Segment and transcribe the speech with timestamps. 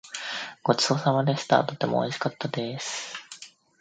[0.63, 1.63] ごちそうさまでした。
[1.63, 3.13] とてもおいしかったです。